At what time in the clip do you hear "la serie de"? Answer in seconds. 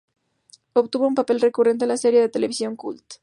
1.89-2.29